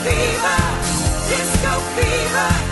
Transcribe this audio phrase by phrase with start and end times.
[0.00, 0.62] fever,
[1.28, 2.71] disco fever.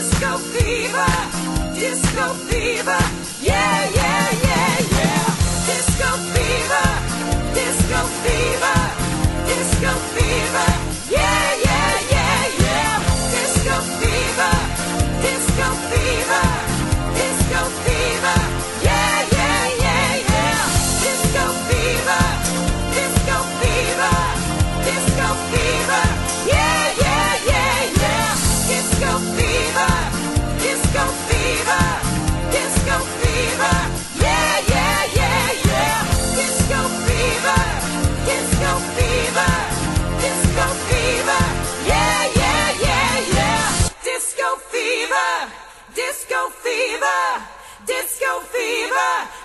[0.00, 2.98] disco fever, disco fever,
[3.42, 3.79] yeah.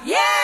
[0.05, 0.34] Yeah.